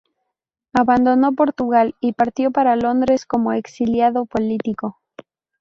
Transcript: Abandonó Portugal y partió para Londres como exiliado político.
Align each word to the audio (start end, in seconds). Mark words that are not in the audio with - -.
Abandonó 0.73 1.33
Portugal 1.35 1.93
y 1.99 2.13
partió 2.13 2.49
para 2.49 2.75
Londres 2.75 3.27
como 3.27 3.53
exiliado 3.53 4.25
político. 4.25 4.99